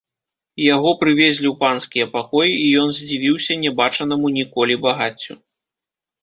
[0.75, 5.33] Яго прывезлі ў панскія пакоі, і ён здзівіўся не бачанаму ніколі багаццю.